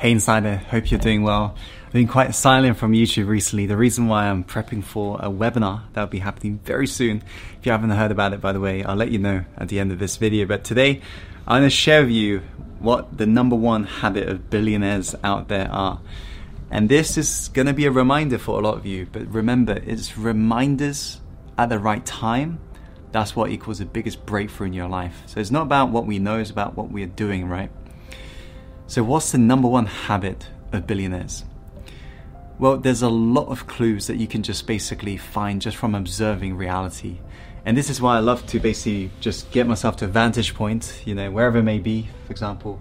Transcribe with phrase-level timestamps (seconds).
[0.00, 1.56] Hey Insider, hope you're doing well.
[1.86, 3.66] I've been quite silent from YouTube recently.
[3.66, 7.20] The reason why I'm prepping for a webinar that will be happening very soon.
[7.58, 9.80] If you haven't heard about it, by the way, I'll let you know at the
[9.80, 10.46] end of this video.
[10.46, 11.00] But today,
[11.48, 12.42] I'm going to share with you
[12.78, 16.00] what the number one habit of billionaires out there are.
[16.70, 19.08] And this is going to be a reminder for a lot of you.
[19.10, 21.20] But remember, it's reminders
[21.58, 22.60] at the right time.
[23.10, 25.24] That's what equals the biggest breakthrough in your life.
[25.26, 27.72] So it's not about what we know, it's about what we are doing, right?
[28.88, 31.44] So, what's the number one habit of billionaires?
[32.58, 36.56] Well, there's a lot of clues that you can just basically find just from observing
[36.56, 37.18] reality.
[37.66, 41.02] And this is why I love to basically just get myself to a vantage point,
[41.04, 42.08] you know, wherever it may be.
[42.24, 42.80] For example,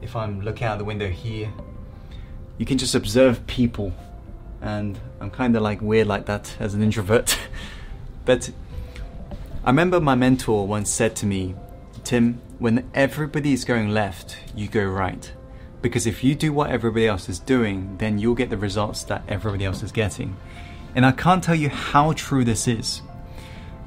[0.00, 1.52] if I'm looking out the window here,
[2.56, 3.92] you can just observe people.
[4.62, 7.38] And I'm kind of like weird like that as an introvert.
[8.24, 8.50] but
[9.64, 11.54] I remember my mentor once said to me,
[12.04, 15.32] Tim, when everybody is going left, you go right.
[15.82, 19.24] Because if you do what everybody else is doing, then you'll get the results that
[19.28, 20.36] everybody else is getting.
[20.94, 23.02] And I can't tell you how true this is.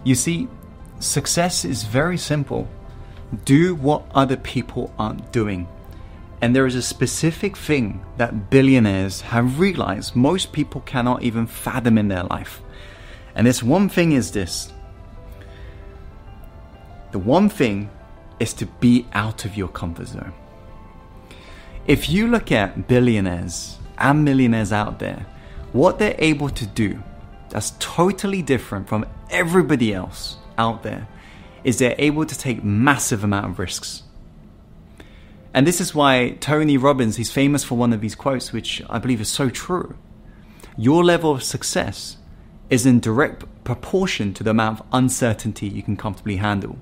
[0.04, 0.48] You see,
[1.00, 2.68] success is very simple.
[3.44, 5.68] Do what other people aren't doing.
[6.42, 11.98] And there is a specific thing that billionaires have realized most people cannot even fathom
[11.98, 12.62] in their life.
[13.36, 14.72] And this one thing is this
[17.12, 17.90] the one thing
[18.40, 20.34] is to be out of your comfort zone.
[21.88, 25.26] If you look at billionaires and millionaires out there,
[25.74, 27.02] what they're able to do
[27.50, 31.08] that's totally different from everybody else out there
[31.64, 34.04] is they're able to take massive amount of risks.
[35.54, 39.00] And this is why Tony Robbins, he's famous for one of these quotes, which I
[39.00, 39.96] believe is so true.
[40.78, 42.18] Your level of success
[42.70, 46.78] is in direct proportion to the amount of uncertainty you can comfortably handle.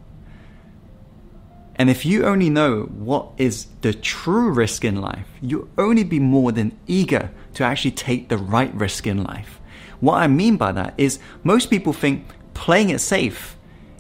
[1.78, 6.20] And if you only know what is the true risk in life, you'll only be
[6.20, 9.60] more than eager to actually take the right risk in life.
[10.00, 13.56] What I mean by that is most people think playing it safe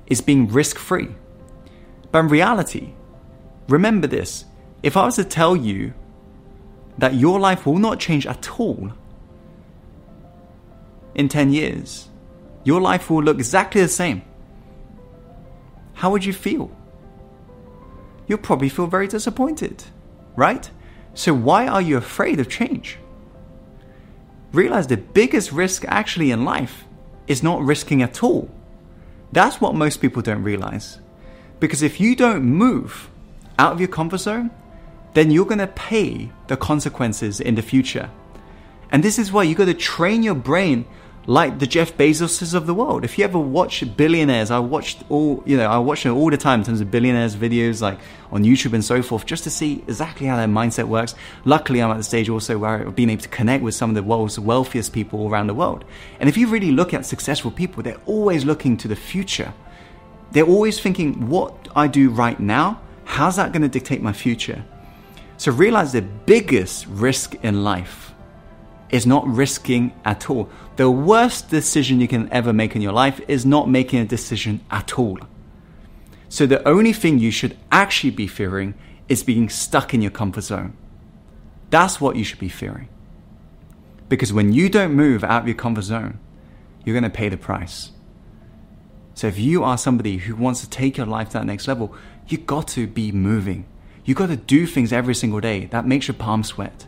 [0.08, 1.10] is being risk free.
[2.12, 2.94] But in reality,
[3.68, 4.46] remember this
[4.82, 5.94] if I was to tell you
[6.98, 8.92] that your life will not change at all
[11.14, 12.10] in 10 years,
[12.64, 14.22] your life will look exactly the same,
[15.94, 16.72] how would you feel?
[18.28, 19.84] You'll probably feel very disappointed,
[20.36, 20.70] right?
[21.14, 23.00] So, why are you afraid of change?
[24.52, 26.86] Realize the biggest risk actually in life
[27.28, 28.50] is not risking at all.
[29.32, 31.00] That's what most people don't realize.
[31.60, 33.10] Because if you don't move
[33.60, 34.52] out of your comfort zone,
[35.14, 38.10] then you're going to pay the consequences in the future.
[38.92, 40.86] And this is why you got to train your brain
[41.28, 43.04] like the Jeff Bezoses of the world.
[43.04, 46.38] If you ever watch billionaires, I watched all, you know, I watch them all the
[46.38, 48.00] time in terms of billionaires videos like
[48.32, 51.16] on YouTube and so forth, just to see exactly how their mindset works.
[51.44, 53.96] Luckily, I'm at the stage also where I've been able to connect with some of
[53.96, 55.84] the world's wealthiest people around the world.
[56.22, 59.54] And if you really look at successful people, they're always looking to the future.
[60.32, 64.64] They're always thinking, what I do right now, how's that going to dictate my future?
[65.36, 68.07] So realize the biggest risk in life
[68.90, 70.50] is not risking at all.
[70.78, 74.62] The worst decision you can ever make in your life is not making a decision
[74.72, 75.20] at all.
[76.30, 78.74] So the only thing you should actually be fearing
[79.10, 80.76] is being stuck in your comfort zone.
[81.70, 82.90] That's what you should be fearing.
[84.10, 86.20] Because when you don't move out of your comfort zone,
[86.84, 87.92] you're going to pay the price.
[89.14, 91.94] So if you are somebody who wants to take your life to that next level,
[92.28, 93.66] you got to be moving.
[94.06, 96.86] You got to do things every single day that makes your palms sweat.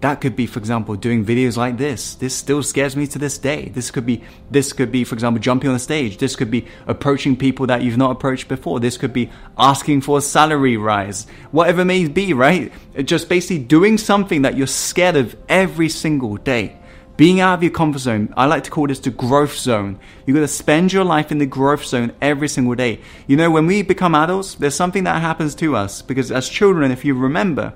[0.00, 2.14] That could be, for example, doing videos like this.
[2.16, 3.70] This still scares me to this day.
[3.70, 6.18] This could be, this could be, for example, jumping on the stage.
[6.18, 8.78] This could be approaching people that you've not approached before.
[8.78, 11.26] This could be asking for a salary rise.
[11.50, 12.70] Whatever may be, right?
[13.04, 16.76] Just basically doing something that you're scared of every single day.
[17.16, 19.98] Being out of your comfort zone, I like to call this the growth zone.
[20.26, 23.00] You gotta spend your life in the growth zone every single day.
[23.26, 26.90] You know, when we become adults, there's something that happens to us because as children,
[26.90, 27.72] if you remember,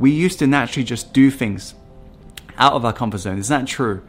[0.00, 1.74] we used to naturally just do things
[2.56, 3.38] out of our comfort zone.
[3.38, 4.02] Is that true?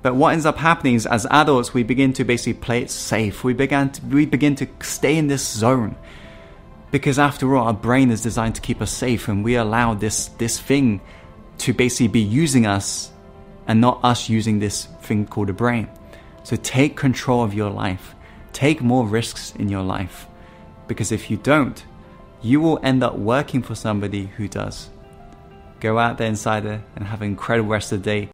[0.00, 3.44] But what ends up happening is as adults, we begin to basically play it safe.
[3.44, 5.94] We, began to, we begin to stay in this zone.
[6.90, 10.28] Because after all, our brain is designed to keep us safe, and we allow this,
[10.38, 11.00] this thing
[11.58, 13.10] to basically be using us
[13.66, 15.88] and not us using this thing called a brain.
[16.44, 18.14] So take control of your life.
[18.54, 20.26] Take more risks in your life.
[20.86, 21.84] Because if you don't,
[22.42, 24.90] you will end up working for somebody who does.
[25.84, 28.30] Go out there, insider, and have an incredible rest of the day.